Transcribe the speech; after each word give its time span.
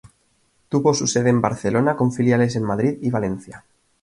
Tuvo 0.67 0.95
su 0.95 1.05
sede 1.05 1.29
en 1.29 1.41
Barcelona, 1.41 1.95
con 1.95 2.11
filiales 2.11 2.55
en 2.55 2.63
Madrid 2.63 2.97
y 3.03 3.11
Valencia. 3.11 3.63